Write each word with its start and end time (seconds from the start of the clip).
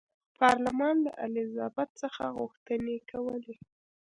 پارلمان 0.37 0.95
له 1.05 1.11
الیزابت 1.25 1.89
څخه 2.01 2.23
غوښتنې 2.37 2.97
کولې. 3.09 3.55